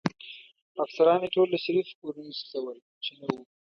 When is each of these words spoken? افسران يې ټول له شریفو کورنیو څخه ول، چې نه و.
افسران 0.83 1.19
يې 1.23 1.29
ټول 1.35 1.47
له 1.53 1.57
شریفو 1.65 1.97
کورنیو 2.01 2.39
څخه 2.41 2.57
ول، 2.61 2.77
چې 3.03 3.11
نه 3.19 3.25
و. 3.31 3.35